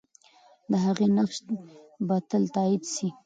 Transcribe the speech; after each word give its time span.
د 0.69 0.71
هغې 0.85 1.07
نقش 1.17 1.37
به 2.07 2.15
تل 2.29 2.43
تایید 2.55 2.83
سي. 2.93 3.07